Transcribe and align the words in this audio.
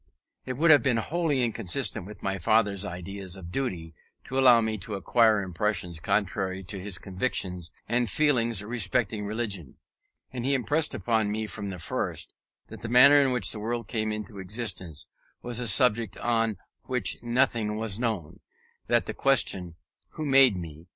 It 0.47 0.57
would 0.57 0.71
have 0.71 0.81
been 0.81 0.97
wholly 0.97 1.43
inconsistent 1.43 2.07
with 2.07 2.23
my 2.23 2.39
father's 2.39 2.83
ideas 2.83 3.35
of 3.35 3.51
duty, 3.51 3.93
to 4.23 4.39
allow 4.39 4.59
me 4.59 4.79
to 4.79 4.95
acquire 4.95 5.43
impressions 5.43 5.99
contrary 5.99 6.63
to 6.63 6.79
his 6.79 6.97
convictions 6.97 7.69
and 7.87 8.09
feelings 8.09 8.63
respecting 8.63 9.27
religion: 9.27 9.77
and 10.31 10.43
he 10.43 10.55
impressed 10.55 10.95
upon 10.95 11.31
me 11.31 11.45
from 11.45 11.69
the 11.69 11.77
first, 11.77 12.33
that 12.69 12.81
the 12.81 12.89
manner 12.89 13.21
in 13.21 13.31
which 13.31 13.51
the 13.51 13.59
world 13.59 13.87
came 13.87 14.11
into 14.11 14.39
existence 14.39 15.05
was 15.43 15.59
a 15.59 15.67
subject 15.67 16.17
on 16.17 16.57
which 16.85 17.21
nothing 17.21 17.77
was 17.77 17.99
known: 17.99 18.39
that 18.87 19.05
the 19.05 19.13
question, 19.13 19.75
"Who 20.13 20.25
made 20.25 20.57
me?" 20.57 20.87